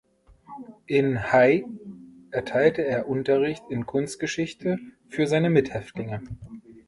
[0.87, 1.63] In Hay
[2.31, 6.23] erteilte er Unterricht in Kunstgeschichte für seine Mithäftlinge.